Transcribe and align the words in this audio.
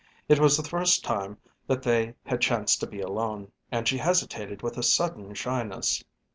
It 0.27 0.39
was 0.39 0.57
the 0.57 0.67
first 0.67 1.03
time 1.03 1.37
that 1.67 1.83
they 1.83 2.15
had 2.25 2.41
chanced 2.41 2.79
to 2.79 2.87
be 2.87 3.01
alone, 3.01 3.51
and 3.71 3.87
she 3.87 3.99
hesitated 3.99 4.63
with 4.63 4.75
a 4.79 4.81
sudden 4.81 5.35
shyness. 5.35 6.03